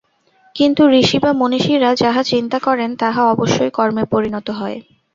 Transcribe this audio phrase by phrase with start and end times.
[0.55, 4.77] কিন্তু ঋষি বা মনীষীরা যাহা চিন্তা করেন, তাহা অবশ্যই কর্মে পরিণত হয়।